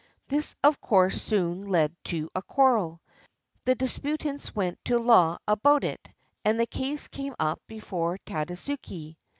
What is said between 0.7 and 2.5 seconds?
course soon led to a